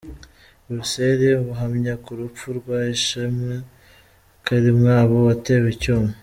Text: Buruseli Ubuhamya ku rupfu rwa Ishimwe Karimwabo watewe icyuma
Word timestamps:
Buruseli 0.65 1.27
Ubuhamya 1.41 1.93
ku 2.03 2.11
rupfu 2.19 2.47
rwa 2.59 2.79
Ishimwe 2.95 3.55
Karimwabo 4.45 5.15
watewe 5.29 5.67
icyuma 5.75 6.11